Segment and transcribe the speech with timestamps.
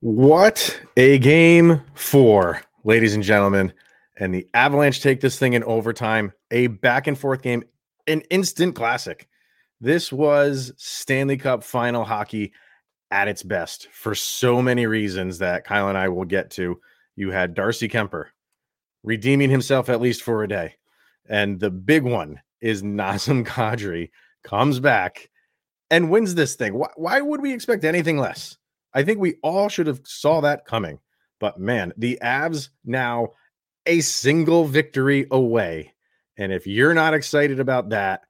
[0.00, 3.72] What a game four, ladies and gentlemen.
[4.16, 7.64] And the Avalanche take this thing in overtime, a back and forth game,
[8.06, 9.28] an instant classic.
[9.80, 12.52] This was Stanley Cup final hockey
[13.10, 16.80] at its best for so many reasons that Kyle and I will get to.
[17.16, 18.26] You had Darcy Kuemper
[19.02, 20.76] redeeming himself at least for a day.
[21.28, 24.10] And the big one is Nazem Kadri
[24.44, 25.28] comes back
[25.90, 26.74] and wins this thing.
[26.74, 28.58] Why, why would we expect anything less?
[28.94, 30.98] I think we all should have saw that coming.
[31.40, 33.30] But man, the Avs now
[33.86, 35.94] a single victory away.
[36.36, 38.22] And if you're not excited about that,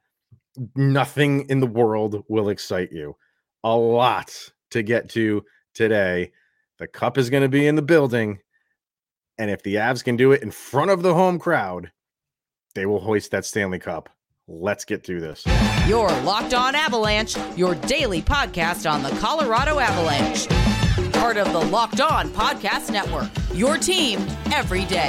[0.76, 3.16] nothing in the world will excite you.
[3.64, 5.44] A lot to get to
[5.74, 6.32] today.
[6.78, 8.38] The cup is going to be in the building.
[9.36, 11.90] And if the Avs can do it in front of the home crowd,
[12.74, 14.08] they will hoist that Stanley Cup.
[14.50, 15.44] Let's get through this.
[15.86, 20.48] Your Locked On Avalanche, your daily podcast on the Colorado Avalanche.
[21.12, 23.28] Part of the Locked On Podcast Network.
[23.52, 25.08] Your team every day.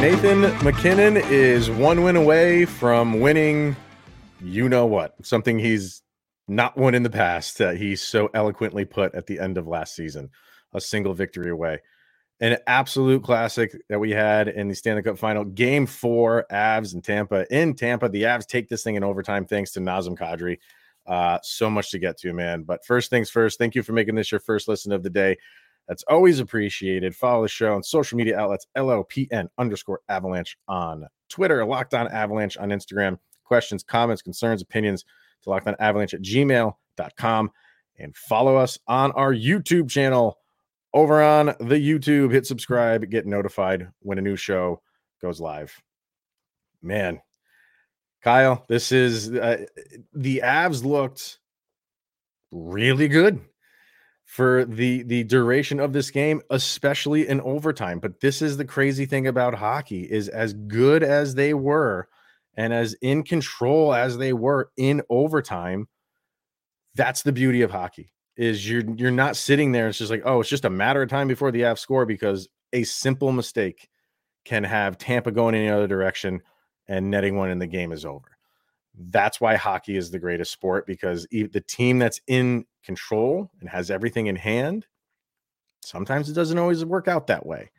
[0.00, 3.76] Nathan MacKinnon is one win away from winning
[4.40, 6.02] you know what, something he's
[6.48, 9.94] not won in the past that he so eloquently put at the end of last
[9.94, 10.30] season,
[10.72, 11.80] a single victory away
[12.40, 15.44] an absolute classic that we had in the Stanley Cup final.
[15.44, 17.46] Game four, Avs and Tampa.
[17.54, 20.58] In Tampa, the Avs take this thing in overtime thanks to Nazem Kadri.
[21.06, 22.62] Uh, so much to get to, man.
[22.62, 25.36] But first things first, thank you for making this your first listen of the day.
[25.88, 27.14] That's always appreciated.
[27.14, 32.56] Follow the show on social media outlets, LOPN underscore avalanche on Twitter, Locked On Avalanche
[32.56, 33.18] on Instagram.
[33.44, 35.04] Questions, comments, concerns, opinions
[35.42, 37.50] to Locked On Avalanche at gmail.com.
[37.98, 40.38] And follow us on our YouTube channel
[40.96, 42.32] over on the YouTube.
[42.32, 44.80] Hit subscribe, get notified when a new show
[45.20, 45.78] goes live.
[46.82, 47.20] Man,
[48.22, 49.66] Kyle, this is uh,
[50.14, 51.38] the Avs looked
[52.50, 53.40] really good
[54.24, 58.00] for the the duration of this game, especially in overtime.
[58.00, 62.08] But this is the crazy thing about hockey is as good as they were
[62.56, 65.88] and as in control as they were in overtime,
[66.94, 69.88] that's the beauty of hockey is you're you're not sitting there.
[69.88, 72.48] It's just like, oh, it's just a matter of time before the Avs score because
[72.72, 73.88] a simple mistake
[74.44, 76.42] can have Tampa going in the other direction
[76.88, 78.36] and netting one and the game is over.
[78.98, 83.90] That's why hockey is the greatest sport because the team that's in control and has
[83.90, 84.86] everything in hand,
[85.82, 87.70] sometimes it doesn't always work out that way.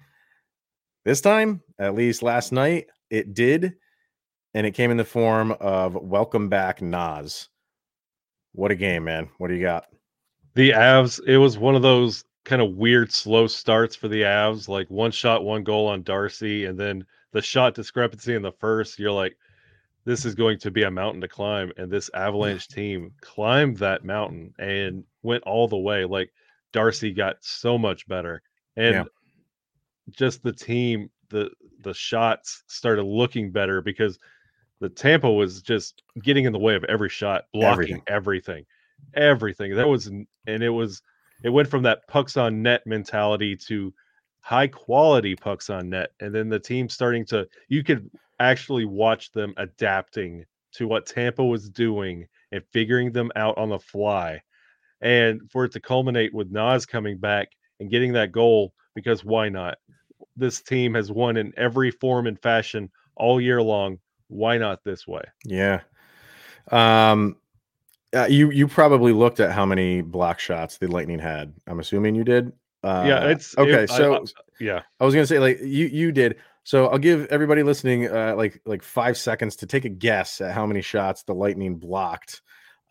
[1.06, 3.75] This time, at least last night, it did.
[4.53, 7.50] And it came in the form of welcome back Nas.
[8.53, 9.29] What a game, man.
[9.38, 9.85] What do you got?
[10.57, 14.68] The Avs, it was one of those kind of weird slow starts for the Avs,
[14.68, 18.97] like one shot, one goal on Darcy, and then the shot discrepancy in the first.
[18.97, 19.38] You're like,
[20.03, 24.03] this is going to be a mountain to climb, and this Avalanche team climbed that
[24.03, 26.06] mountain and went all the way.
[26.06, 26.34] Like
[26.74, 28.41] Darcy got so much better,
[28.75, 29.03] and yeah.
[30.09, 31.51] just the team, the
[31.84, 34.18] the shots started looking better because
[34.79, 38.03] the Tampa was just getting in the way of every shot, blocking everything.
[38.07, 38.66] everything
[39.13, 39.75] everything.
[39.75, 41.01] That was and it was
[41.43, 43.93] it went from that pucks on net mentality to
[44.41, 48.09] high quality pucks on net and then the team starting to you could
[48.39, 53.79] actually watch them adapting to what Tampa was doing and figuring them out on the
[53.79, 54.41] fly.
[55.01, 59.49] And for it to culminate with Nas coming back and getting that goal because why
[59.49, 59.77] not?
[60.35, 63.99] This team has won in every form and fashion all year long.
[64.27, 65.23] Why not this way?
[65.45, 65.81] Yeah.
[66.71, 67.37] Um
[68.16, 71.53] uh, you you probably looked at how many block shots the Lightning had.
[71.68, 72.51] I'm assuming you did.
[72.84, 73.84] Uh, yeah, it's okay.
[73.84, 74.23] It, so I, I,
[74.59, 76.38] yeah, I was gonna say like you you did.
[76.63, 80.53] So I'll give everybody listening uh, like like five seconds to take a guess at
[80.53, 82.41] how many shots the Lightning blocked,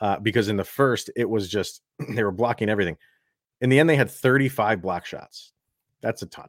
[0.00, 2.97] uh, because in the first it was just they were blocking everything.
[3.60, 5.53] In the end, they had 35 block shots.
[6.03, 6.48] That's a ton.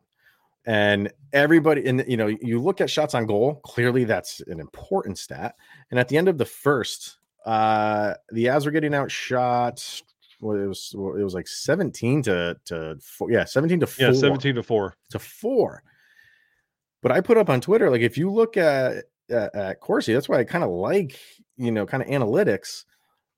[0.66, 3.62] And everybody, and you know, you look at shots on goal.
[3.64, 5.56] Clearly, that's an important stat.
[5.90, 10.02] And at the end of the first, uh, the Avs were getting outshot.
[10.42, 14.06] Well, it was it was like 17 to to four, yeah, 17 to 4.
[14.06, 14.96] Yeah, 17 to 4.
[15.12, 15.84] To 4.
[17.02, 20.28] But I put up on Twitter like if you look at at, at Corsi, that's
[20.28, 21.20] why I kind of like,
[21.56, 22.84] you know, kind of analytics.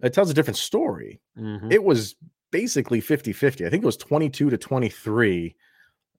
[0.01, 1.21] It tells a different story.
[1.37, 1.71] Mm-hmm.
[1.71, 2.15] It was
[2.51, 3.65] basically 50-50.
[3.65, 5.55] I think it was 22 to 23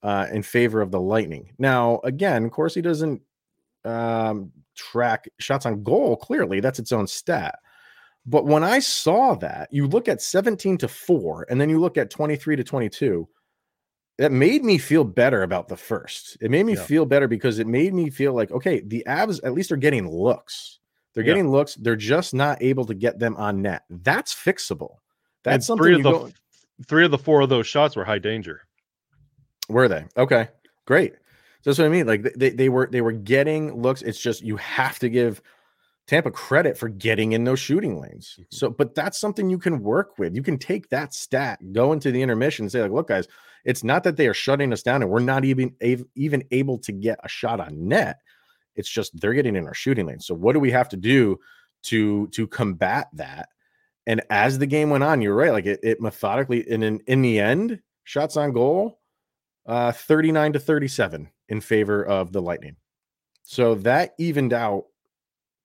[0.03, 1.55] uh, in favor of the Lightning.
[1.59, 3.23] Now, again, Corsi doesn't
[3.85, 6.61] um, track shots on goal clearly.
[6.61, 7.59] That's its own stat.
[8.31, 11.99] But when I saw that, you look at 17 to 4 and then you look
[11.99, 13.29] at 23 to 22,
[14.19, 16.37] that made me feel better about the first.
[16.41, 16.85] It made me yeah.
[16.85, 20.09] feel better because it made me feel like, okay, the Avs at least are getting
[20.09, 20.79] looks.
[21.13, 21.31] They're Yeah.
[21.33, 21.75] getting looks.
[21.75, 23.83] They're just not able to get them on net.
[23.91, 24.99] That's fixable.
[25.43, 26.31] That's And something three of the go,
[26.87, 28.61] three of the four of those shots were high danger.
[29.69, 30.05] Were they?
[30.17, 30.49] Okay,
[30.87, 31.15] great.
[31.63, 32.07] So that's what I mean.
[32.07, 34.03] Like they, they were they were getting looks.
[34.03, 35.43] It's just you have to give
[36.11, 38.37] Tampa credit for getting in those shooting lanes.
[38.41, 38.47] Mhm.
[38.51, 40.35] So, but that's something you can work with.
[40.35, 43.29] You can take that stat, go into the intermission, and say, like, look, guys,
[43.65, 45.73] it's not that they are shutting us down and we're not even
[46.17, 48.19] even able to get a shot on net.
[48.75, 50.19] It's just they're getting in our shooting lane.
[50.19, 51.39] So, what do we have to do
[51.85, 53.49] to to combat that?
[54.09, 55.53] And as the game went on, you're right.
[55.53, 58.99] Like it, it methodically, and in in the end, shots on goal,
[59.65, 62.75] uh, 39 to 37 in favor of the Lightning.
[63.45, 64.87] So that evened out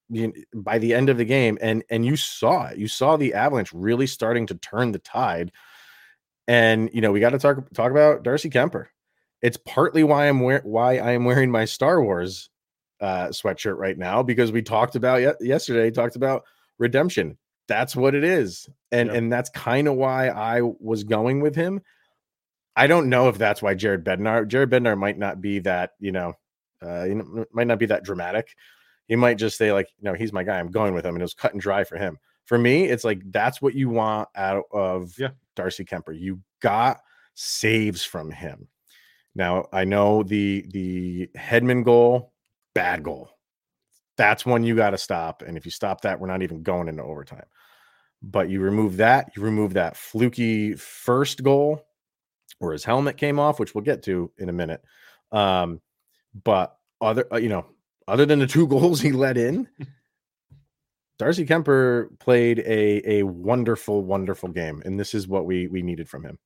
[0.09, 2.77] you by the end of the game, and and you saw it.
[2.77, 5.51] You saw the Avalanche really starting to turn the tide.
[6.47, 8.87] And you know, we got to talk talk about Darcy Kuemper.
[9.41, 12.49] It's partly why I'm wear, why I am wearing my Star Wars
[13.01, 15.91] uh, sweatshirt right now because we talked about ye- yesterday.
[15.91, 16.43] Talked about
[16.77, 17.37] redemption.
[17.67, 21.81] That's what it is, and and that's kind of why I was going with him.
[22.75, 24.47] I don't know if that's why Jared Bednar.
[24.47, 26.33] Jared Bednar might not be that you know,
[26.83, 28.55] uh, you know, might not be that dramatic.
[29.07, 30.59] He might just say like, no, he's my guy.
[30.59, 32.17] I'm going with him, and it was cut and dry for him.
[32.45, 35.29] For me, it's like that's what you want out of Yeah.
[35.55, 36.19] Darcy Kuemper.
[36.19, 36.99] You got
[37.33, 38.67] saves from him.
[39.35, 42.33] Now I know the the Hedman goal,
[42.73, 43.29] bad goal.
[44.17, 45.41] That's one you got to stop.
[45.41, 47.45] And if you stop that, we're not even going into overtime.
[48.21, 51.85] But you remove that, you remove that fluky first goal
[52.59, 54.81] where his helmet came off, which we'll get to in a minute.
[55.33, 55.81] Um,
[56.43, 57.65] but other, uh, you know,
[58.07, 59.67] other than the two goals he let in,
[61.17, 66.09] Darcy Kuemper played a a wonderful, wonderful game, and this is what we we needed
[66.09, 66.37] from him.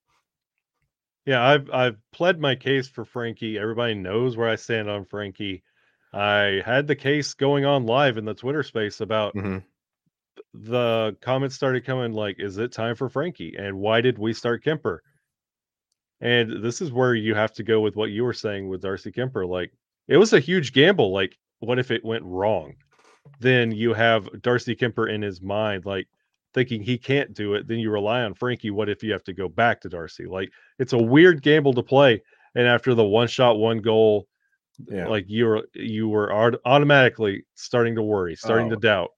[1.25, 3.57] Yeah, I've I've pled my case for Frankie.
[3.57, 5.63] Everybody knows where I stand on Frankie.
[6.13, 9.63] I had the case going on live in the Twitter space about Mhm.
[10.56, 13.56] the comments started coming like, is it time for Frankie?
[13.57, 15.00] And why did we start Kuemper?
[16.21, 19.11] And this is where you have to go with what you were saying with Darcy
[19.11, 19.47] Kuemper.
[19.47, 19.71] Like,
[20.07, 21.11] it was a huge gamble.
[21.13, 22.75] Like, what if it went wrong?
[23.39, 26.07] Then you have Darcy Kuemper in his mind, like
[26.53, 27.67] thinking he can't do it.
[27.67, 28.71] Then you rely on Frankie.
[28.71, 30.25] What if you have to go back to Darcy?
[30.25, 32.21] Like, it's a weird gamble to play.
[32.56, 34.27] And after the one shot, one goal,
[34.88, 36.31] Yeah, like you were you were
[36.65, 38.79] automatically starting to worry starting to Oh.
[38.79, 39.11] doubt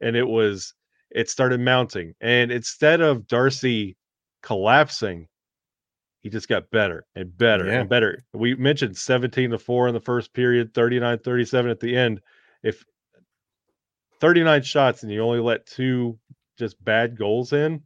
[0.00, 0.74] and it was
[1.10, 3.96] it started mounting and instead of darcy
[4.42, 5.28] collapsing
[6.22, 7.80] he just got better and better Yeah.
[7.80, 11.96] and better we mentioned 17 to 4 in the first period 39 37 at the
[11.96, 12.20] end
[12.62, 12.84] if
[14.20, 16.18] 39 shots and you only let two
[16.58, 17.82] just bad goals in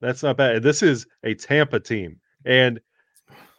[0.00, 2.80] that's not bad this is a tampa team and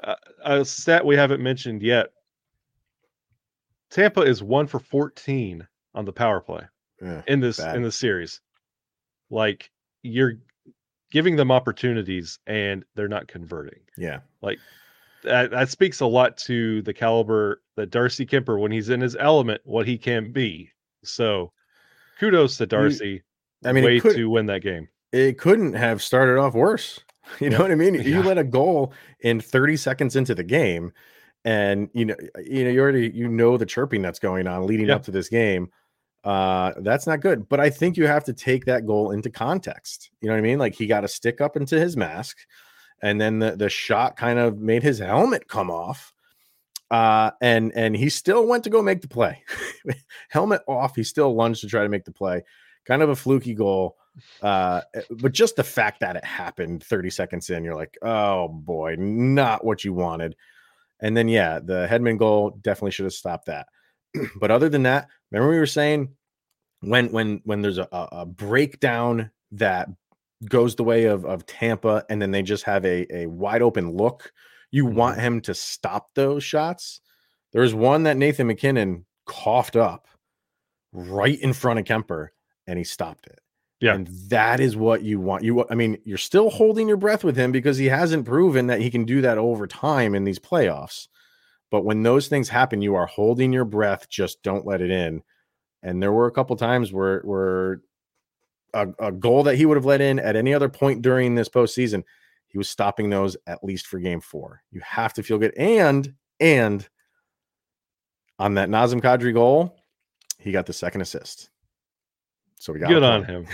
[0.03, 0.15] uh,
[0.45, 2.11] a stat we haven't mentioned yet
[3.89, 5.65] Tampa is one for 14
[5.95, 6.61] on the power play
[7.01, 7.21] yeah.
[7.27, 7.75] in this Bad.
[7.77, 8.41] in the series.
[9.29, 9.71] Like
[10.03, 10.33] you're
[11.11, 13.79] giving them opportunities and they're not converting.
[13.97, 14.19] yeah.
[14.41, 14.59] Like
[15.23, 19.15] that, that speaks a lot to the caliber that Darcy Kuemper, when he's in his
[19.15, 20.71] element, what he can be.
[21.03, 21.51] So
[22.19, 23.23] kudos to Darcy.
[23.65, 24.87] I mean, way could- to win that game.
[25.11, 26.99] it couldn't have started off worse.
[27.41, 27.61] You know Yeah.
[27.63, 27.95] what I mean?
[27.95, 30.93] You let a goal in 30 seconds into the game,
[31.43, 32.15] and you know,
[32.45, 34.95] you know, you already you know the chirping that's going on leading Yeah.
[34.95, 35.69] up to this game.
[36.27, 37.47] Uh, that's not good.
[37.47, 40.11] But I think you have to take that goal into context.
[40.19, 40.59] You know what I mean?
[40.59, 42.39] Like he got a stick up into his mask,
[43.01, 46.11] and then the the shot kind of made his helmet come off.
[46.91, 49.41] Uh, and and he still went to go make the play.
[50.29, 52.43] helmet off, he still lunged to try to make the play.
[52.85, 53.95] Kind of a fluky goal.
[54.41, 54.81] Uh,
[55.21, 59.63] but just the fact that it happened 30 seconds in, you're like, oh boy, not
[59.63, 60.35] what you wanted.
[60.99, 63.67] And then, yeah, the Hedman goal definitely should have stopped that.
[64.39, 66.09] but other than that, remember we were saying
[66.81, 69.89] when when when there's a, a, breakdown that
[70.47, 73.91] goes the way of of Tampa, and then they just have a a wide open
[73.95, 74.31] look,
[74.71, 74.93] you Mhm.
[74.93, 77.01] want him to stop those shots.
[77.53, 80.07] There was one that Nathan MacKinnon coughed up
[80.93, 82.29] right in front of Kuemper,
[82.67, 83.39] and he stopped it.
[83.79, 83.93] Yeah.
[83.93, 85.43] And that is what you want.
[85.43, 88.81] You I mean, you're still holding your breath with him because he hasn't proven that
[88.81, 91.07] he can do that over time in these playoffs.
[91.69, 95.21] But when those things happen, you are holding your breath, just don't let it in.
[95.83, 97.81] And there were a couple times where where
[98.73, 101.49] a, a goal that he would have let in at any other point during this
[101.49, 102.03] postseason,
[102.47, 104.61] he was stopping those at least for game four.
[104.71, 105.53] You have to feel good.
[105.57, 106.87] And and
[108.39, 109.77] on that Nazem Kadri goal,
[110.39, 111.49] he got the second assist.
[112.59, 113.47] So we got Good on him.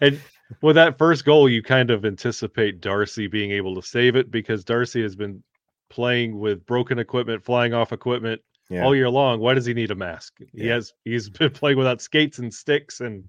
[0.00, 0.20] And
[0.62, 4.64] with that first goal, you kind of anticipate Darcy being able to save it because
[4.64, 5.42] Darcy has been
[5.90, 8.84] playing with broken equipment, flying off equipment Yeah.
[8.84, 9.40] all year long.
[9.40, 10.38] Why does he need a mask?
[10.52, 13.24] He has he's been playing without skates and sticks and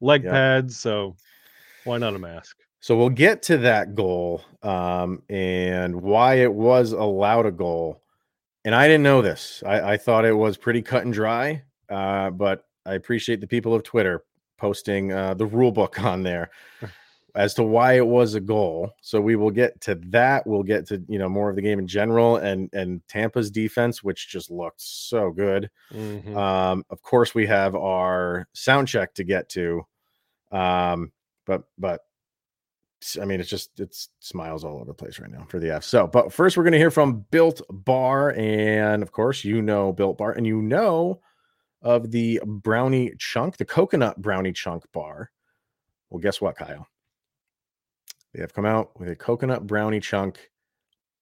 [0.00, 0.32] leg Yep.
[0.32, 1.16] pads, so
[1.84, 2.56] why not a mask?
[2.80, 8.02] So we'll get to that goal um, and why it was allowed a goal.
[8.64, 9.62] And I didn't know this.
[9.66, 13.74] I, I thought it was pretty cut and dry, uh, but I appreciate the people
[13.74, 14.24] of Twitter
[14.58, 16.50] posting uh, the rule book on there
[17.34, 18.90] as to why it was a goal.
[19.00, 20.46] So we will get to that.
[20.46, 24.02] We'll get to you know more of the game in general and and Tampa's defense,
[24.02, 25.70] which just looked so good.
[25.92, 26.36] Mhm.
[26.36, 29.82] Um, of course, we have our sound check to get to.
[30.50, 31.12] Um,
[31.46, 32.02] but but
[33.20, 35.82] I mean, it's just it's smiles all over the place right now for the F.
[35.84, 39.92] So, but first, we're going to hear from Built Bar, and of course, you know
[39.92, 41.20] Built Bar, and you know
[41.80, 45.30] of the brownie chunk, the coconut brownie chunk bar.
[46.10, 46.86] Well, guess what, Kyle?
[48.34, 50.50] They have come out with a coconut brownie chunk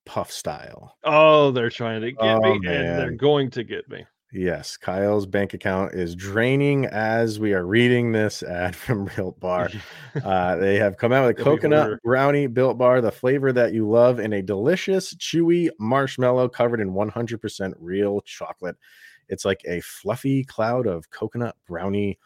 [0.06, 0.96] puff style.
[1.04, 4.04] Oh, they're trying to get Oh, me, and they're going to get me.
[4.32, 9.70] Yes, Kyle's bank account is draining as we are reading this ad from Built Bar.
[10.24, 13.88] Uh, they have come out with a coconut brownie Built Bar, the flavor that you
[13.88, 18.76] love, in a delicious, chewy marshmallow covered in 100% real chocolate.
[19.28, 22.18] It's like a fluffy cloud of coconut brownie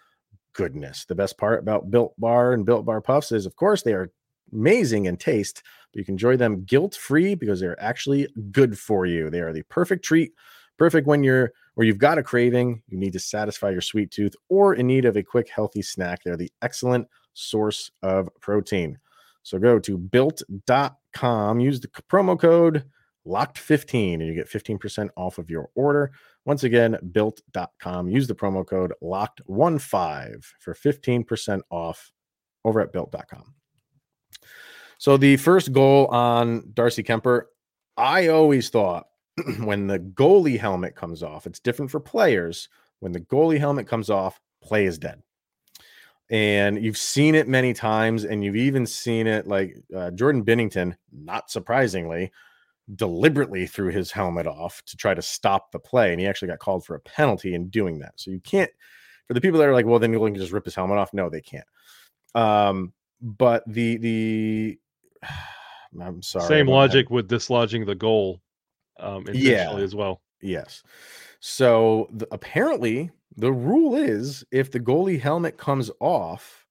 [0.55, 1.05] goodness.
[1.05, 4.11] The best part about Built Bar and Built Bar Puffs is, of course, they are
[4.55, 9.07] amazing in taste, but you can enjoy them guilt free because they're actually good for
[9.07, 9.31] you.
[9.31, 10.33] They are the perfect treat,
[10.79, 14.35] perfect when you're or you've got a craving, you need to satisfy your sweet tooth,
[14.49, 16.23] or in need of a quick, healthy snack.
[16.23, 18.99] They're the excellent source of protein.
[19.43, 22.85] So go to built.com, use the promo code
[23.27, 26.13] locked15 and you get 15% off of your order.
[26.45, 32.13] Once again, built.com, use the promo code locked15 for 15% off
[32.65, 33.55] over at built.com.
[35.05, 37.43] So the first goal on Darcy Kuemper,
[37.95, 39.07] I always thought
[39.63, 42.71] when the goalie helmet comes off, it's different for players.
[43.01, 45.23] When the goalie helmet comes off, play is dead.
[46.31, 50.97] And you've seen it many times, and you've even seen it like uh, Jordan Binnington,
[51.13, 52.33] not surprisingly,
[52.95, 56.13] deliberately threw his helmet off to try to stop the play.
[56.13, 58.15] And he actually got called for a penalty in doing that.
[58.17, 58.71] So you can't,
[59.27, 61.13] for the people that are like, well, then you can just rip his helmet off.
[61.13, 61.67] No, they can't.
[62.35, 64.79] Um, but the, the,
[66.01, 66.47] I'm sorry.
[66.47, 66.77] Same about that.
[66.97, 68.41] logic with dislodging the goal
[68.99, 69.85] um, intentionally Yeah.
[69.85, 70.23] as well.
[70.41, 70.83] Yes.
[71.41, 76.65] So the, apparently, the rule is if the goalie helmet comes off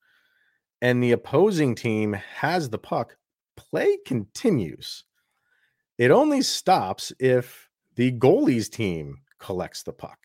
[0.81, 3.15] and the opposing team has the puck,
[3.55, 5.05] play continues.
[5.97, 10.19] It only stops if the goalie's team collects the puck.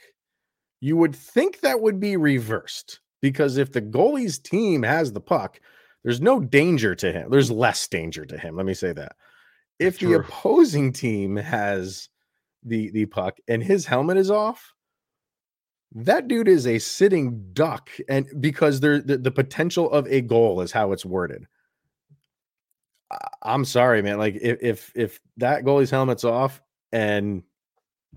[0.81, 5.61] You would think that would be reversed because if the goalie's team has the puck,
[6.05, 7.31] there's no danger to him.
[7.31, 8.57] There's less danger to him.
[8.57, 9.17] Let me say that.
[9.79, 12.09] If the opposing team has
[12.65, 14.73] the the puck and his helmet is off,
[15.95, 20.61] that dude is a sitting duck, and because there the, the potential of a goal
[20.61, 21.47] is how it's worded.
[23.43, 24.19] I'm sorry, man.
[24.19, 26.61] Like if if if that goalie's helmet's off
[26.93, 27.43] and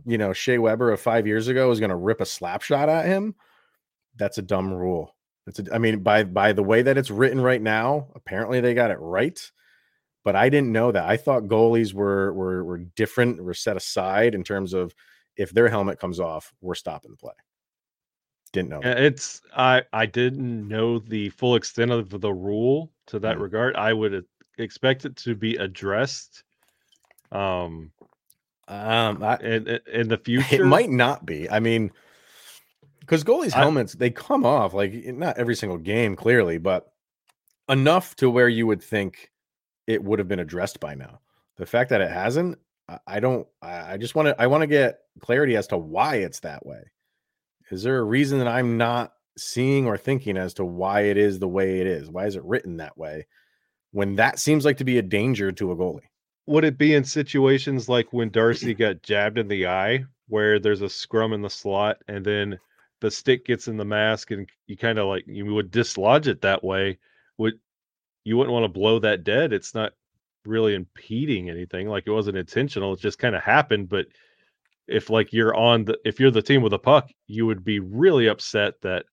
[0.06, 2.90] you know Shea Weber of five years ago is going to rip a slap shot
[2.90, 3.36] at him,
[4.18, 5.16] that's a dumb rule.
[5.60, 8.74] It's a, I mean by by the way that it's written right now, apparently they
[8.74, 9.40] got it right.
[10.24, 11.06] But I didn't know that.
[11.10, 14.94] I thought goalies were were were different, were set aside in terms of
[15.36, 17.34] if their helmet comes off, we're stopping the play.
[18.54, 18.82] Didn't know.
[18.82, 19.00] That.
[19.00, 23.42] It's I I didn't know the full extent of the rule to that Mhm.
[23.42, 23.76] regard.
[23.76, 24.26] I would
[24.58, 26.44] expect it to be addressed
[27.32, 27.92] um
[28.68, 30.64] Um, I, in- in the future.
[30.64, 31.50] It might not be.
[31.50, 31.92] I mean,
[33.02, 36.88] because goalies' I- helmets they come off like eh, not every single game, clearly, but
[37.70, 39.30] enough to where you would think
[39.88, 41.20] it would have been addressed by now.
[41.58, 43.48] The fact that it hasn't, I, I don't.
[43.62, 44.42] I I just want to.
[44.42, 46.84] I want to get clarity as to why it's that way.
[47.70, 51.40] Is there a reason that I'm not seeing or thinking as to why it is
[51.40, 52.10] the way it is?
[52.10, 53.28] Why is it written that way?
[53.92, 56.02] When that seems like to be a danger to a goalie.
[56.48, 60.82] Would it be in situations like when Darcy got jabbed in the eye, where there's
[60.82, 62.60] a scrum in the slot, and then
[63.02, 66.42] the stick gets in the mask, and you kind of like you would dislodge it
[66.42, 67.00] that way?
[67.38, 67.56] Would
[68.24, 69.54] you wouldn't want to blow that dead?
[69.54, 69.94] It's not
[70.46, 71.88] really impeding anything.
[71.88, 72.94] Like it wasn't intentional.
[72.94, 73.90] It just kind of happened.
[73.90, 74.08] But
[74.88, 77.80] if like you're on the if you're the team with a puck, you would be
[77.80, 79.06] really upset that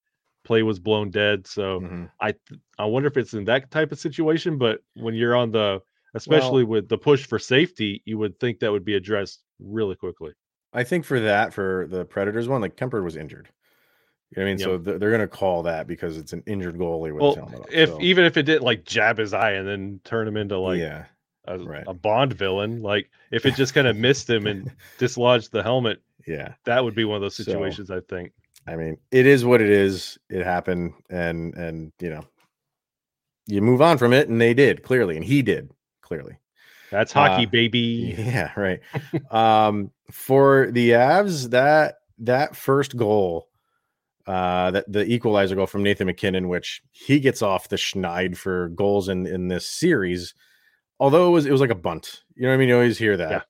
[0.45, 1.47] play was blown dead.
[1.47, 2.11] So Mhm.
[2.21, 2.35] I
[2.79, 5.81] I wonder if it's in that type of situation, but when you're on the
[6.15, 10.33] especially with the push for safety, you would think that would be addressed really quickly.
[10.73, 13.49] I think for that, for the Predators one, like Kuemper was injured.
[14.37, 14.59] You know I mean?
[14.59, 14.65] Yep.
[14.67, 17.61] So th- they're going to call that because it's an injured goalie with Well, helmet
[17.61, 17.67] off.
[17.73, 20.59] if so, even if it didn't like jab his eye and then turn him into
[20.59, 21.07] like yeah,
[21.47, 21.85] a, Right.
[21.87, 22.83] a Bond villain.
[22.83, 26.55] Like if it just kind of missed him and dislodged the helmet, Yeah.
[26.65, 27.91] that would be one of those So- situations.
[27.91, 28.33] I think.
[28.67, 30.19] I mean, it is what it is.
[30.29, 32.23] It happened, and and you know,
[33.47, 35.71] you move on from it, and they did clearly, and he did
[36.03, 36.37] clearly.
[36.91, 38.15] That's hockey, Uh, baby.
[38.19, 38.81] Yeah, right.
[39.31, 43.48] um, for the Avs, that that first goal,
[44.29, 48.69] uh, that the equalizer goal from Nathan MacKinnon, which he gets off the schneid for
[48.69, 50.35] goals in in this series.
[51.01, 52.69] Although it was it was like a bunt, you know what I mean.
[52.69, 53.31] You always hear that.
[53.31, 53.41] Yeah.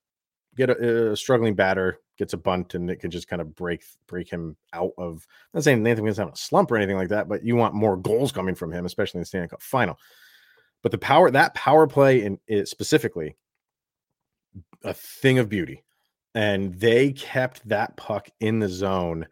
[0.56, 3.82] Get a, a struggling batter gets a bunt, and it can just kind of break
[4.06, 5.26] break him out of.
[5.52, 7.75] I'm not saying Nathan MacKinnon's having a slump or anything like that, but you want
[7.75, 9.99] more goals coming from him, especially in the Stanley Cup final.
[10.85, 13.37] But the power that power play in it specifically,
[14.85, 15.82] a thing of beauty.
[16.35, 19.26] And they kept that puck in the zone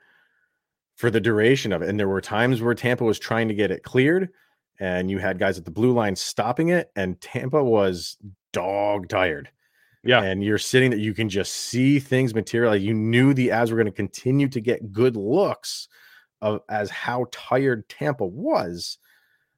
[0.96, 1.88] for the duration of it.
[1.88, 4.30] And there were times where Tampa was trying to get it cleared,
[4.80, 8.16] and you had guys at the blue line stopping it, and Tampa was
[8.52, 9.50] dog tired.
[10.02, 10.22] Yeah.
[10.22, 12.82] And you're sitting that you can just see things materialize.
[12.82, 15.88] You knew the Avs were going to continue to get good looks
[16.40, 18.98] of as how tired Tampa was.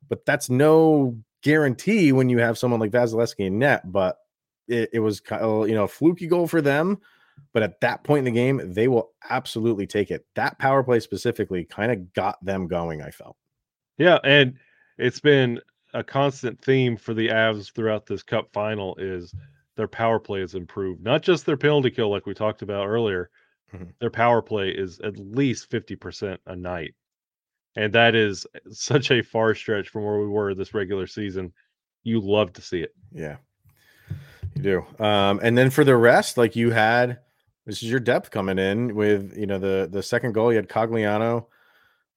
[0.09, 3.93] But that's no guarantee when you have someone like Vasilevskiy in net.
[3.93, 4.17] But
[4.69, 6.99] it, it was kind of, you know a fluky goal for them.
[7.53, 10.27] But at that point in the game, they will absolutely take it.
[10.35, 13.03] That power play specifically kind of got them going.
[13.03, 13.37] I felt.
[13.97, 14.55] Yeah, and
[14.99, 15.61] it's been
[15.95, 19.35] a constant theme for the Avs throughout this Cup final is
[19.77, 21.03] their power play has improved.
[21.03, 23.31] Not just their penalty kill, like we talked about earlier.
[23.75, 23.93] Mhm.
[23.99, 26.95] Their power play is at least fifty percent a night,
[27.77, 31.53] and that is such a far stretch from where we were this regular season.
[32.03, 32.95] You love to see it.
[33.13, 33.37] Yeah,
[34.55, 35.05] you do.
[35.05, 37.19] Um, and then for the rest, like you had,
[37.69, 40.51] this is your depth coming in with you know the the second goal.
[40.51, 41.47] You had Cogliano.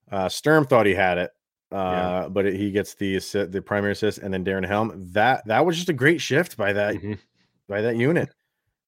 [0.10, 1.32] Uh, Sturm thought he had it,
[1.72, 1.76] uh,
[2.24, 2.28] Yeah.
[2.30, 3.20] but it, he gets the
[3.52, 4.92] the primary assist, and then Darren Helm.
[5.12, 7.20] That that was just a great shift by that Mhm.
[7.68, 8.30] by that unit.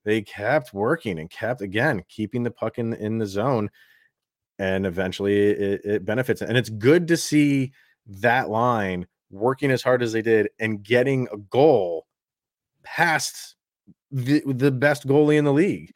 [0.05, 3.69] They kept working and kept again keeping the puck in in the zone,
[4.57, 6.41] and eventually it, it benefits.
[6.41, 7.73] And it's good to see
[8.07, 12.07] that line working as hard as they did and getting a goal
[12.83, 13.55] past
[14.11, 15.91] the the best goalie in the league.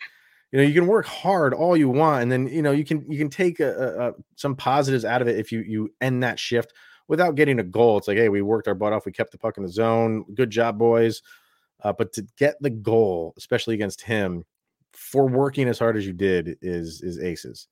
[0.52, 3.10] You know, you can work hard all you want, and then you know you can
[3.12, 6.40] you can take a, a, some positives out of it if you you end that
[6.40, 6.74] shift
[7.08, 7.98] without getting a goal.
[7.98, 10.24] It's like, hey, we worked our butt off, we kept the puck in the zone.
[10.34, 11.22] Good job, boys.
[11.84, 14.44] Uh, but to get the goal, especially against him,
[14.94, 17.68] for working as hard as you did, is is aces.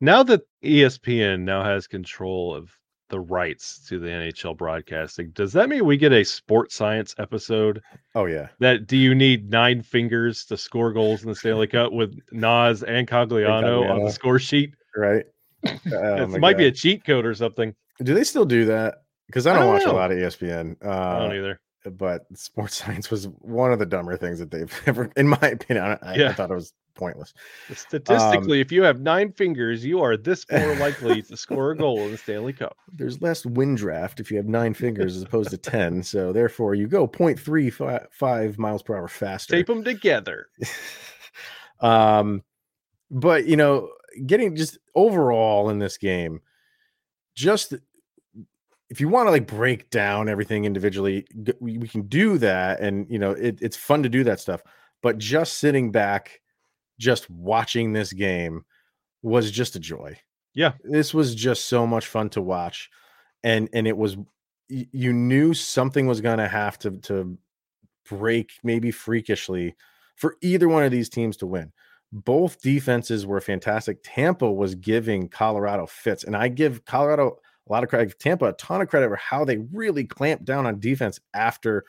[0.00, 2.70] Now that ESPN now has control of
[3.14, 7.80] the rights to the NHL broadcasting, does that mean we get a sports science episode?
[8.16, 11.92] Oh yeah, That do you need nine fingers to score goals in the Stanley Cup
[11.92, 14.06] with Nas and Cogliano, on Cogliano.
[14.06, 14.74] the score sheet?
[14.96, 15.24] right.
[15.92, 17.72] Oh, it might be a cheat code or something.
[18.02, 18.96] Do they still do that?
[19.28, 19.92] Because I I don't, don't watch know.
[19.92, 20.76] a lot of ESPN.
[20.84, 21.60] Uh, I don't either.
[21.92, 25.96] but sports science was one of the dumber things that they've ever, in my opinion.
[26.02, 27.34] I, I thought it was pointless.
[27.72, 32.00] Statistically, if you have nine fingers, you are this more likely to score a goal
[32.00, 32.76] in the Stanley Cup.
[32.92, 36.02] There's less wind draft if you have nine fingers as opposed to 10.
[36.02, 39.54] So therefore, you go 0.35 miles per hour faster.
[39.54, 40.48] Tape them together.
[41.80, 42.42] um,
[43.10, 43.90] but you know,
[44.26, 46.40] getting just overall in this game,
[47.34, 47.74] just
[48.90, 51.26] if you want to like break down everything individually,
[51.60, 54.62] we, we can do that, and you know, it, it's fun to do that stuff.
[55.02, 56.40] But just sitting back,
[56.98, 58.64] just watching this game
[59.22, 60.18] was just a joy.
[60.54, 60.72] Yeah.
[60.84, 62.90] this was just so much fun to watch,
[63.42, 64.16] and and it was
[64.68, 67.36] you knew something was going to have to to
[68.08, 69.74] break maybe freakishly
[70.16, 71.72] for either one of these teams to win.
[72.12, 73.98] Both defenses were fantastic.
[74.04, 78.52] Tampa was giving Colorado fits, and I give Colorado a lot of credit, Tampa a
[78.52, 81.84] ton of credit for how they really clamped down on defense after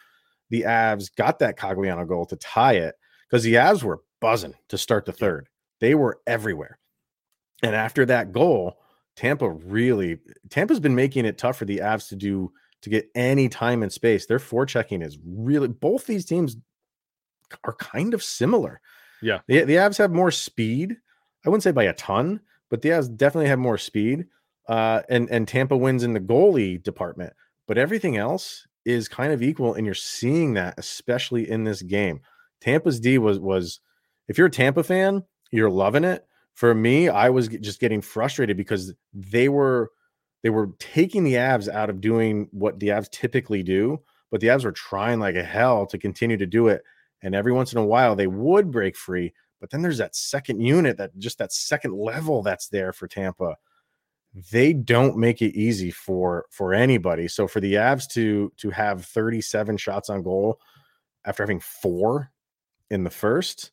[0.50, 2.96] the Avs got that Cogliano goal to tie it
[3.30, 5.48] because the Avs were buzzing to start the third.
[5.82, 6.80] They were everywhere.
[7.62, 8.80] And after that goal,
[9.16, 10.18] Tampa really
[10.50, 13.94] Tampa's been making it tough for the Avs to do to get any time and
[13.94, 14.26] space.
[14.26, 16.58] Their forechecking is really both these teams
[17.66, 18.82] are kind of similar.
[19.22, 19.42] Yeah.
[19.48, 20.98] The, the Avs have more speed.
[21.46, 22.40] I wouldn't say by a ton,
[22.72, 24.26] but the Avs definitely have more speed.
[24.68, 27.34] Uh, and and Tampa wins in the goalie department,
[27.68, 32.22] but everything else is kind of equal, and you're seeing that especially in this game.
[32.60, 33.82] Tampa's D was was
[34.28, 36.26] if you're a Tampa fan, you're loving it.
[36.54, 39.92] For me, I was just getting frustrated because they were
[40.44, 44.48] they were taking the Avs out of doing what the Avs typically do, but the
[44.48, 46.84] Avs were trying like a hell to continue to do it.
[47.24, 49.34] And every once in a while, they would break free.
[49.60, 53.58] But then there's that second unit, that just that second level that's there for Tampa.
[54.52, 57.28] They don't make it easy for for anybody.
[57.28, 60.60] So for the Avs to to have 37 shots on goal,
[61.26, 62.32] after having four
[62.90, 63.72] in the first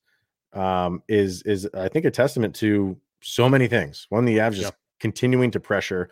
[0.52, 4.06] um, is is I think a testament to so many things.
[4.10, 6.10] One, the Avs just continuing to pressure,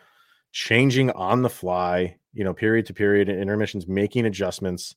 [0.53, 4.95] changing on the fly, you know, period to period, and intermissions, making adjustments,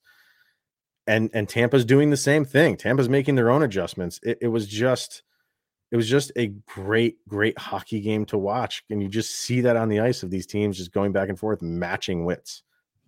[1.08, 2.78] and and Tampa's doing the same thing.
[2.78, 4.20] Tampa's making their own adjustments.
[4.24, 5.24] It, it was just
[5.94, 8.84] it was just a great, great hockey game to watch.
[8.90, 11.38] And you just see that on the ice of these teams just going back and
[11.38, 12.64] forth, matching wits.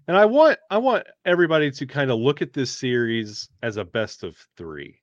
[0.08, 3.84] And I want I want everybody to kind of look at this series as a
[3.84, 5.00] best of three.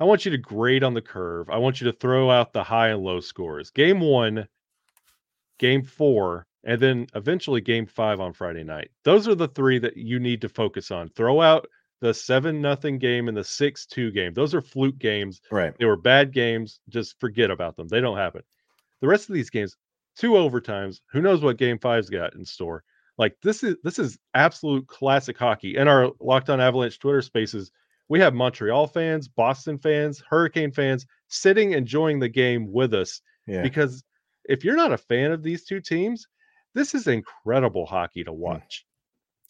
[0.00, 1.50] I want you to grade on the curve.
[1.50, 3.70] I want you to throw out the high and low scores.
[3.70, 4.48] Game one,
[5.58, 8.90] game four, and then eventually game five on Friday night.
[9.04, 11.10] Those are the three that you need to focus on.
[11.10, 11.66] Throw out
[12.00, 14.32] the seven nothing game and the six two game.
[14.32, 15.42] Those are fluke games.
[15.50, 15.74] Right.
[15.78, 16.80] They were bad games.
[16.88, 17.88] Just forget about them.
[17.88, 18.42] They don't happen.
[19.02, 19.76] The rest of these games,
[20.16, 21.00] two overtimes.
[21.12, 22.84] Who knows what game five's got in store?
[23.18, 25.76] Like this is this is absolute classic hockey.
[25.76, 27.70] In our Locked On Avalanche Twitter spaces,
[28.10, 33.22] we have Montreal fans, Boston fans, Hurricane fans sitting enjoying the game with us.
[33.46, 33.62] Yeah.
[33.62, 34.02] Because
[34.44, 36.26] if you're not a fan of these two teams,
[36.74, 38.38] this is incredible hockey to hmm.
[38.38, 38.84] watch.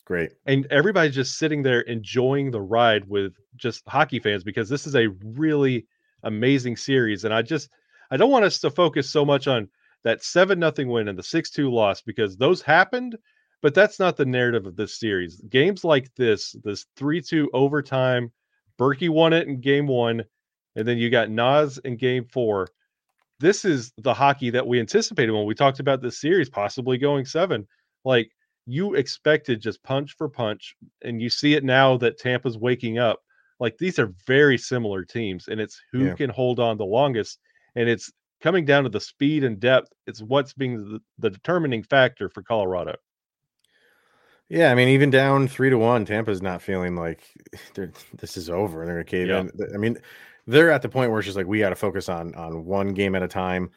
[0.04, 0.32] Great.
[0.46, 4.94] And everybody's just sitting there enjoying the ride with just hockey fans because this is
[4.94, 5.86] a really
[6.24, 7.24] amazing series.
[7.24, 7.70] And I just
[8.10, 9.68] I don't want us to focus so much on
[10.04, 13.16] that seven nothing win and the six two loss because those happened,
[13.62, 15.40] but that's not the narrative of this series.
[15.48, 18.32] Games like this, this three two overtime,
[18.80, 20.24] Berkey won it in game one,
[20.74, 22.68] and then you got Nas in game four.
[23.38, 27.26] This is the hockey that we anticipated when we talked about this series possibly going
[27.26, 27.68] seven.
[28.04, 28.30] Like
[28.66, 33.20] you expected just punch for punch, and you see it now that Tampa's waking up.
[33.58, 36.14] Like these are very similar teams, and it's who yeah.
[36.14, 37.38] can hold on the longest,
[37.76, 39.92] and it's coming down to the speed and depth.
[40.06, 42.96] It's what's being the, the determining factor for Colorado.
[44.50, 47.22] Yeah, I mean, even down three to one, Tampa's not feeling like
[48.18, 48.82] this is over.
[48.82, 49.50] and They're gonna cave in.
[49.74, 49.96] I mean,
[50.46, 52.88] they're at the point where it's just like we got to focus on on one
[52.88, 53.70] game at a time,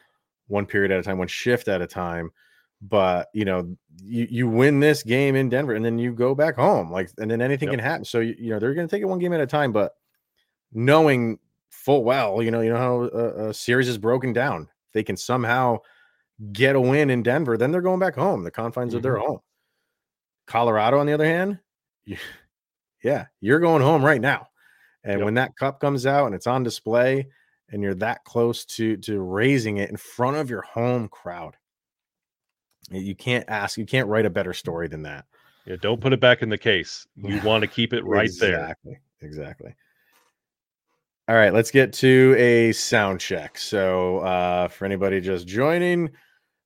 [0.48, 2.30] one period at a time, one shift at a time
[2.88, 6.54] but you know you, you win this game in denver and then you go back
[6.54, 7.78] home like and then anything yep.
[7.78, 9.46] can happen so you, you know they're going to take it one game at a
[9.46, 9.94] time but
[10.72, 11.38] knowing
[11.70, 15.16] full well you know you know how a, a, series is broken down they can
[15.16, 15.78] somehow
[16.52, 18.98] get a win in denver then they're going back home the confines mm-hmm.
[18.98, 19.28] of their mm-hmm.
[19.28, 19.40] home
[20.46, 21.58] colorado on the other hand
[22.04, 22.16] you,
[23.02, 24.46] yeah you're going home right now
[25.04, 25.24] and yep.
[25.24, 27.26] when that cup comes out and it's on display
[27.70, 31.56] and you're that close to to raising it in front of your home crowd
[32.90, 35.24] you can't ask, you can't write a better story than that.
[35.66, 37.06] Yeah, don't put it back in the case.
[37.16, 38.60] You want to keep it right exactly, there.
[38.60, 38.98] Exactly.
[39.22, 39.74] Exactly.
[41.26, 43.56] All right, let's get to a sound check.
[43.56, 46.10] So, uh, for anybody just joining,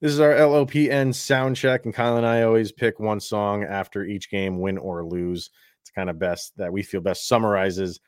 [0.01, 4.05] this is our LOPN sound check, and Kyle and I always pick one song after
[4.05, 5.51] each game, win or lose.
[5.83, 8.01] It's kind of best that we feel best summarizes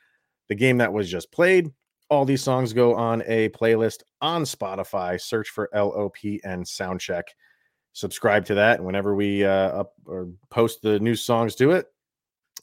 [0.48, 1.70] the game that was just played.
[2.08, 5.20] All these songs go on a playlist on Spotify.
[5.20, 7.34] Search for LOPN sound check
[7.92, 8.78] subscribe to that.
[8.78, 11.86] And whenever we uh, up or post the new songs to it,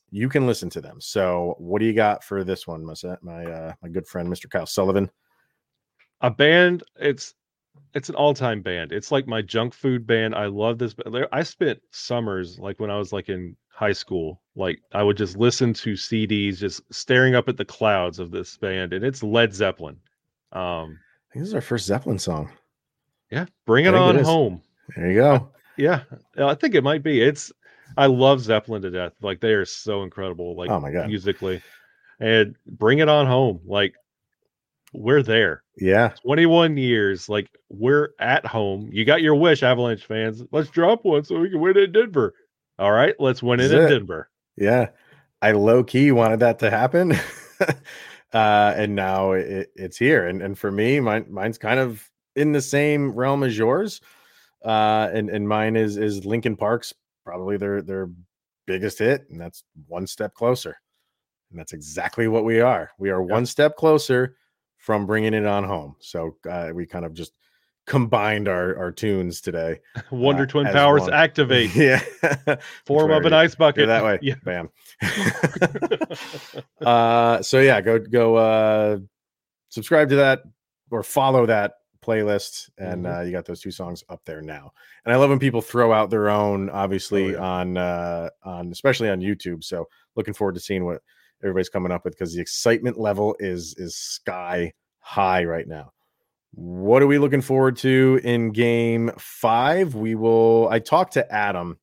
[0.09, 1.01] you can listen to them.
[1.01, 4.49] So, what do you got for this one, my my uh, my good friend, Mr.
[4.49, 5.09] Kyle Sullivan?
[6.21, 6.83] A band.
[6.95, 7.33] It's
[7.93, 8.91] it's an all time band.
[8.91, 10.35] It's like my junk food band.
[10.35, 10.95] I love this.
[11.31, 14.41] I spent summers like when I was like in high school.
[14.55, 18.57] Like I would just listen to CDs, just staring up at the clouds of this
[18.57, 19.97] band, and it's Led Zeppelin.
[20.51, 22.51] Um, I think this is our first Zeppelin song.
[23.31, 24.61] Yeah, bring it on it home.
[24.95, 25.49] There you go.
[25.77, 26.03] Yeah,
[26.37, 27.21] I think it might be.
[27.21, 27.51] It's
[27.97, 29.13] I love Zeppelin to death.
[29.21, 30.55] Like they are so incredible.
[30.55, 31.61] Like oh my god, musically,
[32.19, 33.61] and bring it on home.
[33.65, 33.95] Like
[34.97, 35.63] we're there.
[35.77, 37.29] Yeah, 21 years.
[37.29, 38.89] Like we're at home.
[38.91, 40.43] You got your wish, Avalanche fans.
[40.51, 42.33] Let's drop one so we can win in Denver.
[42.79, 44.29] All right, let's win it in Denver.
[44.57, 44.89] Yeah,
[45.41, 47.13] I low key wanted that to happen.
[48.33, 50.27] uh, and now it, it's here.
[50.27, 54.01] And and for me, mine mine's kind of in the same realm as yours.
[54.65, 58.09] Uh, and and mine is is Linkin Park's probably their their
[58.65, 60.75] biggest hit, and that's one step closer.
[61.51, 62.91] And that's exactly what we are.
[62.97, 64.35] We are one step closer
[64.77, 65.95] from bringing it on home.
[65.99, 67.33] So uh, we kind of just
[67.85, 69.79] combined our our tunes today.
[70.11, 71.13] Wonder uh, Twin powers one.
[71.13, 71.71] activate.
[71.75, 72.01] Yeah,
[72.85, 73.87] form up an ice bucket.
[73.87, 74.19] That way.
[74.21, 74.69] Yeah, bam.
[76.85, 78.99] uh, so yeah, go go uh,
[79.69, 80.41] subscribe to that
[80.91, 81.73] or follow that
[82.07, 83.19] playlist, and mm-hmm.
[83.19, 84.71] uh, you got those two songs up there now.
[85.05, 87.39] And I love when people throw out their own, obviously oh, yeah.
[87.39, 89.63] on uh, on especially on YouTube.
[89.63, 91.01] So looking forward to seeing what
[91.43, 95.91] everybody's coming up with because the excitement level is is sky high right now.
[96.53, 99.95] What are we looking forward to in game five?
[99.95, 100.67] We will.
[100.69, 101.77] I talked to Adam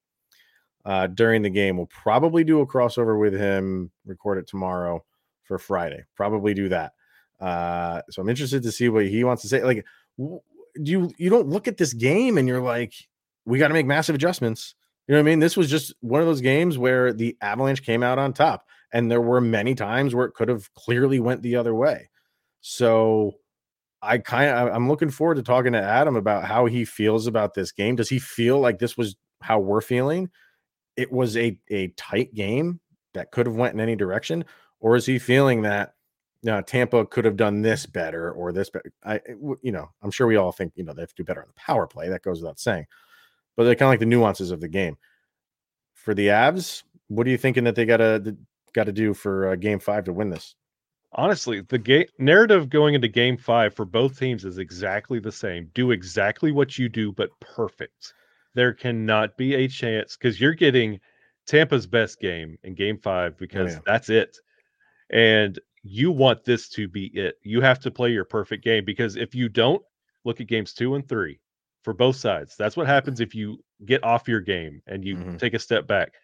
[0.85, 1.77] uh, during the game.
[1.77, 5.05] We'll probably do a crossover with him, record it tomorrow
[5.45, 6.05] for Friday.
[6.17, 6.93] Probably do that.
[7.40, 9.62] Uh, so I'm interested to see what he wants to say.
[9.62, 9.85] Like,
[10.19, 10.40] do
[10.83, 12.95] you you don't look at this game and you're like,
[13.45, 14.75] we got to make massive adjustments.
[15.07, 15.38] You know what I mean?
[15.40, 19.11] This was just one of those games where the Avalanche came out on top, and
[19.11, 22.11] there were many times where it could have clearly went the other way.
[22.61, 23.35] So
[24.05, 27.55] I kind of I'm looking forward to talking to Adam about how he feels about
[27.55, 27.97] this game.
[27.97, 30.31] Does he feel like this was how we're feeling?
[30.97, 32.81] It was a a tight game
[33.14, 34.44] that could have went in any direction,
[34.81, 35.94] or is he feeling that
[36.42, 38.92] you know, Tampa could have done this better or this better?
[39.05, 39.20] I
[39.62, 41.49] you know I'm sure we all think you know they have to do better on
[41.49, 42.09] the power play.
[42.09, 42.87] That goes without saying,
[43.57, 44.99] but they're kind of like the nuances of the game.
[45.94, 48.37] For the Avs, what are you thinking that they gotta
[48.75, 50.55] got to do for uh, Game Five to win this?
[51.15, 55.71] honestly, the game narrative going into game five for both teams is exactly the same.
[55.75, 58.13] Do exactly what you do, but perfect.
[58.55, 61.01] There cannot be a chance because you're getting
[61.47, 63.81] Tampa's best game in game Five because oh, yeah.
[63.87, 64.37] that's it.
[65.11, 67.37] And you want this to be it.
[67.43, 69.83] You have to play your perfect game because if you don't,
[70.25, 71.41] look at games two and three
[71.83, 72.57] for both sides.
[72.57, 75.37] That's what happens if you get off your game and you mm-hmm.
[75.37, 76.15] take a step back.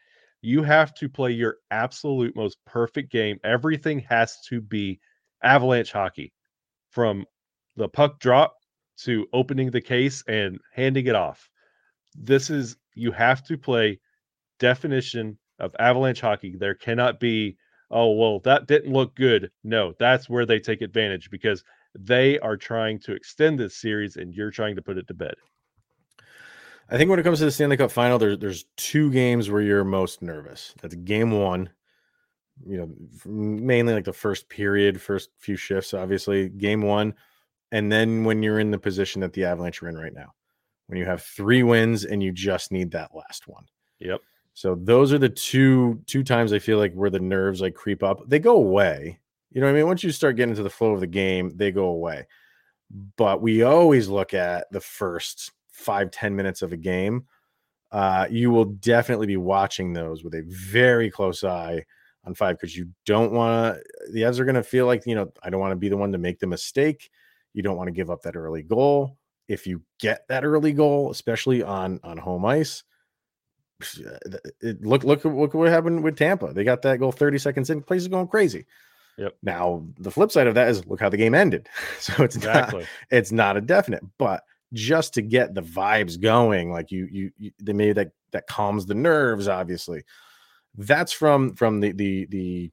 [0.42, 3.38] You have to play your absolute most perfect game.
[3.44, 5.00] Everything has to be
[5.42, 6.32] avalanche hockey
[6.90, 7.24] from
[7.76, 8.54] the puck drop
[9.02, 11.48] to opening the case and handing it off.
[12.14, 14.00] This is, you have to play
[14.58, 16.56] definition of avalanche hockey.
[16.58, 17.56] There cannot be,
[17.90, 19.50] oh, well, that didn't look good.
[19.62, 21.62] No, that's where they take advantage because
[21.98, 25.34] they are trying to extend this series and you're trying to put it to bed.
[26.90, 29.62] I think when it comes to the Stanley Cup final, there's there's two games where
[29.62, 30.74] you're most nervous.
[30.82, 31.70] That's game one,
[32.66, 32.90] you know,
[33.24, 37.14] mainly like the first period, first few shifts, obviously, game one.
[37.70, 40.34] And then when you're in the position that the Avalanche are in right now,
[40.88, 43.64] when you have three wins and you just need that last one.
[44.00, 44.20] Yep.
[44.54, 48.02] So those are the two two times I feel like where the nerves like creep
[48.02, 48.28] up.
[48.28, 49.20] They go away.
[49.52, 49.86] You know what I mean?
[49.86, 52.26] Once you start getting into the flow of the game, they go away.
[53.16, 57.26] But we always look at the first five ten minutes of a game,
[57.92, 61.84] uh, you will definitely be watching those with a very close eye
[62.24, 64.12] on five because you don't want to.
[64.12, 65.96] The Avs are going to feel like you know I don't want to be the
[65.96, 67.10] one to make the mistake.
[67.54, 69.16] You don't want to give up that early goal.
[69.48, 72.84] If you get that early goal, especially on on home ice,
[74.60, 76.52] it, look look look what happened with Tampa.
[76.52, 77.82] They got that goal 30 seconds in.
[77.82, 78.66] Place is going crazy.
[79.18, 79.36] Yep.
[79.42, 81.68] Now the flip side of that is look how the game ended.
[81.98, 82.80] So it's exactly.
[82.80, 87.30] not it's not a definite, but just to get the vibes going like you you,
[87.38, 90.02] you they made that that calms the nerves obviously.
[90.76, 92.70] That's from from the the the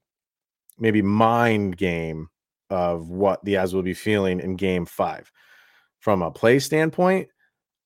[0.80, 2.30] maybe mind game
[2.70, 5.32] of what the Avs will be feeling in game 5
[6.00, 7.30] from a play standpoint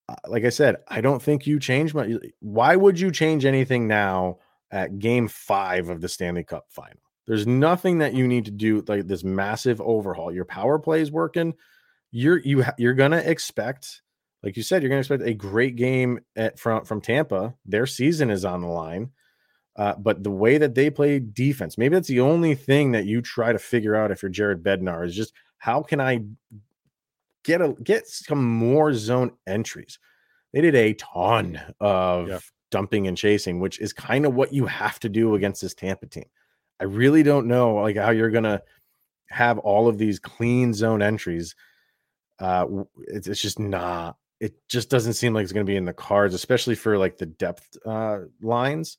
[0.10, 3.88] uh, like i said i don't think you change my why would you change anything
[3.88, 4.40] now
[4.72, 7.02] at game 5 of the Stanley Cup final?
[7.28, 10.34] There's nothing that you need to do like this massive overhaul.
[10.34, 11.54] Your power play is working
[12.12, 14.02] you're you you're gonna expect,
[14.44, 17.54] like you said, you're gonna expect a great game at, from from Tampa.
[17.66, 19.12] Their season is on the line.
[19.78, 23.22] Uh, but the way that they play defense, maybe that's the only thing that you
[23.22, 26.26] try to figure out if you're Jared Bednar is just how can I
[27.44, 29.98] get a get some more zone entries.
[30.54, 32.40] They did a ton of yeah.
[32.70, 36.08] dumping and chasing, which is kind of what you have to do against this Tampa
[36.08, 36.26] team.
[36.82, 38.62] I really don't know like how you're gonna
[39.30, 41.56] have all of these clean zone entries
[42.42, 42.66] uh,
[43.08, 44.18] it's, it's just not.
[44.40, 47.18] It just doesn't seem like it's going to be in the cards, especially for like
[47.18, 48.98] the depth uh, lines.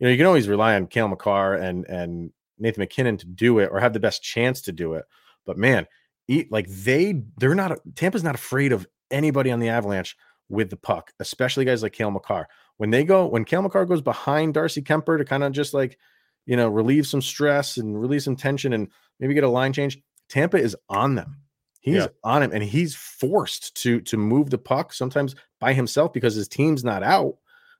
[0.00, 3.60] You know, you can always rely on Cale Makar and and Nathan MacKinnon to do
[3.60, 5.04] it or have the best chance to do it.
[5.46, 5.86] But man,
[6.28, 10.16] eat like they they're not Tampa's not afraid of anybody on the Avalanche
[10.48, 12.48] with the puck, especially guys like Cale Makar.
[12.76, 15.98] When they go, when Cale Makar goes behind Darcy Kuemper to kind of just like,
[16.46, 18.88] you know, relieve some stress and release some tension and
[19.20, 21.36] maybe get a line change, Tampa is on them.
[21.80, 22.08] He's yeah.
[22.22, 26.46] on him and he's forced to to move the puck sometimes by himself because his
[26.46, 27.36] team's not out.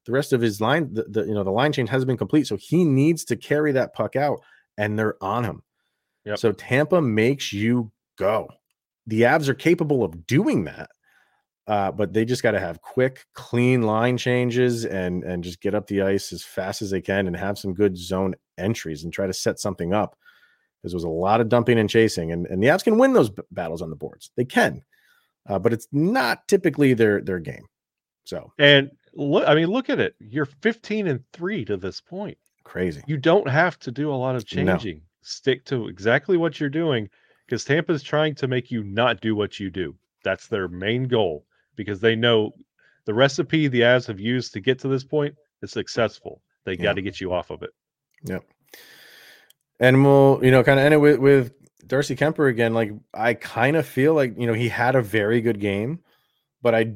[0.07, 2.47] The rest of his line, the, the you know, the line change hasn't been complete.
[2.47, 4.41] So he needs to carry that puck out
[4.79, 5.63] and they're on him.
[6.25, 6.39] Yep.
[6.39, 8.49] So Tampa makes you go.
[9.07, 10.91] The Avs are capable of doing that.
[11.67, 15.75] Uh, but they just got to have quick, clean line changes and and just get
[15.75, 19.13] up the ice as fast as they can and have some good zone entries and
[19.13, 20.17] try to set something up
[20.81, 23.13] because there was a lot of dumping and chasing, and, and the Avs can win
[23.13, 24.31] those b- battles on the boards.
[24.37, 24.83] They can,
[25.49, 27.67] uh, but it's not typically their their game.
[28.25, 30.15] So and look, I mean, look at it.
[30.21, 32.39] You're 15 and three to this point.
[32.65, 33.03] Crazy.
[33.07, 34.97] You don't have to do a lot of changing.
[34.97, 35.03] No.
[35.23, 37.09] Stick to exactly what you're doing
[37.47, 39.95] because Tampa's trying to make you not do what you do.
[40.25, 41.45] That's their main goal
[41.77, 42.53] because they know
[43.05, 46.43] the recipe the Avs have used to get to this point is successful.
[46.65, 46.83] They yeah.
[46.85, 47.71] got to get you off of it.
[48.25, 48.45] Yep.
[49.81, 51.53] And we'll, you know, kind of end it with, with
[51.87, 52.75] Darcy Kuemper again.
[52.75, 56.01] Like, I kind of feel like, you know, he had a very good game,
[56.63, 56.95] but I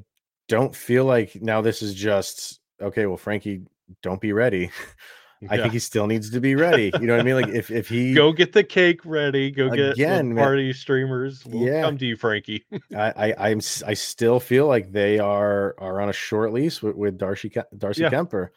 [0.48, 3.62] don't feel like now this is just, okay, well, Frankie,
[4.02, 4.70] don't be ready.
[5.50, 5.62] I Yeah.
[5.62, 6.90] think he still needs to be ready.
[6.98, 7.34] You know what I mean?
[7.34, 9.50] Like, if, if he, go get the cake ready.
[9.50, 10.44] Go get Again, man.
[10.44, 11.44] party streamers.
[11.44, 11.82] We'll Yeah.
[11.82, 12.64] come to you, Frankie.
[12.94, 16.96] I, I, I'm, I still feel like they are, are on a short lease with,
[16.96, 18.10] with Darcy, Darcy Yeah.
[18.10, 18.48] Kuemper.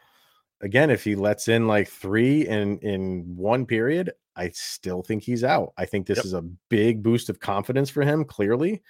[0.62, 5.44] Again, if he lets in like three in, in one period, I still think he's
[5.44, 5.74] out.
[5.78, 6.26] I think this Yep.
[6.26, 8.82] is a big boost of confidence for him, clearly.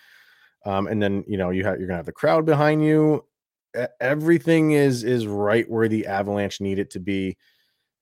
[0.66, 3.26] Um, and then you know you have you're gonna have the crowd behind you.
[4.00, 7.38] Everything is is right where the Avalanche need it to be,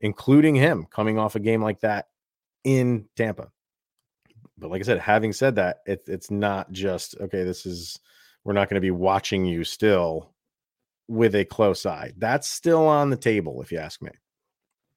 [0.01, 2.07] including him coming off a game like that
[2.63, 3.51] in Tampa.
[4.57, 7.43] But like I said, having said that, it, it's not just okay.
[7.43, 7.99] This is
[8.43, 10.34] we're not going to be watching you still
[11.07, 12.13] with a close eye.
[12.17, 14.11] That's still on the table, if you ask me.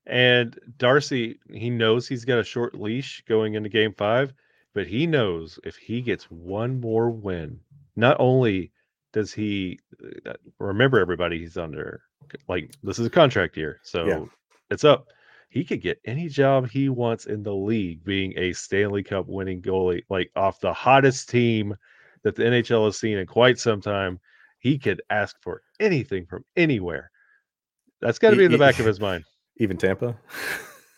[0.06, 4.32] And Darcy, he knows he's got a short leash going into game five,
[4.74, 7.60] but he knows if he gets one more win,
[7.94, 8.72] not only
[9.12, 9.78] does he
[10.26, 12.02] uh, remember everybody he's under,
[12.48, 14.06] like this is a contract year, so
[14.70, 15.08] it's up.
[15.50, 19.62] He could get any job he wants in the league, being a Stanley Cup winning
[19.62, 21.74] goalie, like off the hottest team
[22.22, 24.20] that the NHL has seen in quite some time.
[24.58, 27.10] He could ask for anything from anywhere.
[28.00, 29.24] That's got to be in the back of his mind.
[29.58, 30.16] Even Tampa.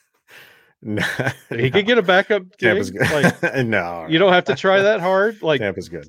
[0.83, 1.03] no,
[1.51, 3.11] He could get a backup Tampa's good.
[3.11, 5.43] Like no, you don't have to try that hard.
[5.43, 6.09] Like Tampa's good.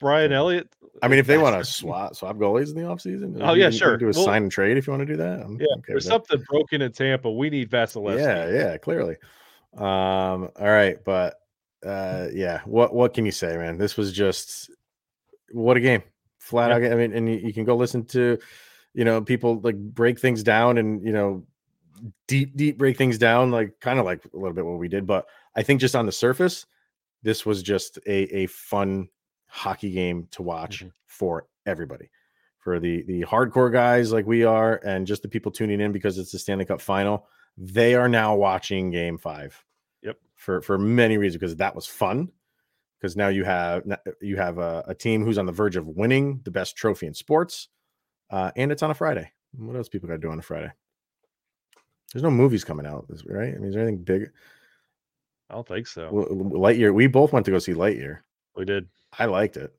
[0.00, 0.68] Brian Elliott.
[1.02, 3.70] I mean, if they want to swap swap goalies in the offseason, Oh, you yeah,
[3.70, 3.96] sure.
[3.96, 5.40] Do a Well- sign and trade if you want to do that.
[5.40, 6.10] I'm yeah, okay there's with that.
[6.28, 7.30] something broken in Tampa.
[7.30, 8.18] We need Vasilevskiy.
[8.18, 9.16] Yeah, yeah, clearly.
[9.76, 11.34] Um, all right, but
[11.86, 13.78] uh yeah, what what can you say, man?
[13.78, 14.70] This was just
[15.52, 16.02] what a game.
[16.48, 16.88] Flat Yeah.
[16.88, 16.92] out.
[16.92, 18.38] I mean, and you, you can go listen to,
[18.94, 21.44] you know, people like break things down and you know,
[22.26, 25.06] deep, deep break things down, like kind of like a little bit what we did.
[25.06, 26.64] But I think just on the surface,
[27.22, 29.08] this was just a a fun
[29.46, 30.92] hockey game to watch Mhm.
[31.06, 32.08] for everybody.
[32.58, 36.18] For the the hardcore guys like we are, and just the people tuning in because
[36.18, 37.26] it's the Stanley Cup final
[37.60, 39.64] they are now watching game five
[40.02, 40.16] Yep.
[40.36, 42.30] for for many reasons because that was fun
[43.00, 43.82] because now you have
[44.20, 47.14] you have a, a team who's on the verge of winning the best trophy in
[47.14, 47.68] sports
[48.30, 50.70] uh and it's on a friday what else people got to do on a friday
[52.12, 54.30] there's no movies coming out this right i mean is there anything big
[55.50, 56.10] I don't think so.
[56.12, 58.18] Lightyear we both went to go see lightyear
[58.54, 58.86] we did.
[59.18, 59.72] i liked it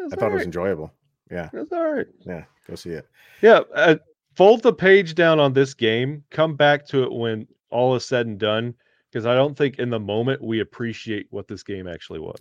[0.00, 0.92] i thought it was enjoyable
[1.30, 2.06] yeah It was all right.
[2.26, 3.06] yeah go see it
[3.42, 3.60] Yeah.
[3.74, 3.96] Uh,
[4.34, 6.22] fold the page down on this game.
[6.30, 8.72] Come back to it when all is said and done,
[9.10, 12.40] because I don't think in the moment we appreciate what this game actually was.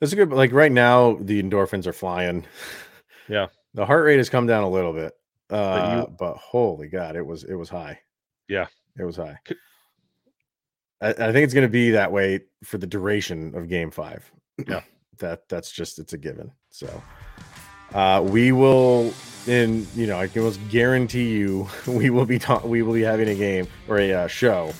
[0.00, 0.30] That's a good.
[0.30, 2.44] Like right now, the endorphins are flying.
[3.28, 3.46] Yeah.
[3.74, 5.12] the heart rate has come down a little bit,
[5.50, 7.98] uh, you- but holy god, it was it was high.
[8.48, 8.66] Yeah.
[8.98, 9.38] it was high.
[11.00, 14.30] I think it's going to be that way for the duration of Game Five.
[14.66, 14.82] Yeah.
[15.18, 16.50] that that's just it's a given.
[16.70, 17.02] So,
[17.94, 19.12] uh, we will.
[19.46, 23.02] In you know, I can almost guarantee you, we will be ta- we will be
[23.02, 24.72] having a game or a uh, show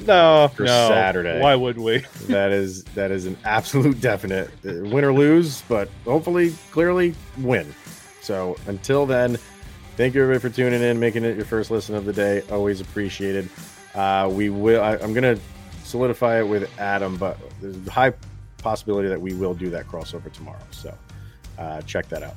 [0.00, 0.88] No, For no.
[0.88, 1.40] Saturday.
[1.40, 1.98] Why would we?
[2.28, 7.74] that is that is an absolute definite uh, win or lose, but hopefully, clearly win.
[8.20, 9.38] So until then,
[9.96, 12.42] thank you everybody for tuning in, making it your first listen of the day.
[12.50, 13.48] Always appreciated.
[13.94, 14.82] Uh, we will.
[14.82, 15.38] I, I'm gonna
[15.84, 18.12] solidify it with Adam, but there's a high
[18.58, 20.58] possibility that we will do that crossover tomorrow.
[20.70, 20.96] So
[21.58, 22.34] uh, check that out.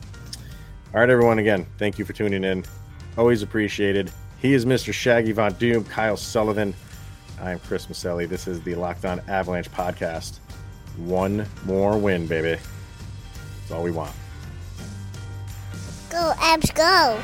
[0.94, 1.40] All right, everyone.
[1.40, 2.66] Again, thank you for tuning in.
[3.18, 4.12] Always appreciated.
[4.42, 4.92] He is Mr.
[4.94, 6.74] Shaggy Von Doom, Kyle Sullivan.
[7.42, 8.30] I am Chris Maselli.
[8.30, 10.38] This is the Locked On Avalanche podcast.
[10.98, 12.62] One more win, baby.
[13.62, 14.14] That's all we want.
[16.12, 17.20] Go, Avs, go.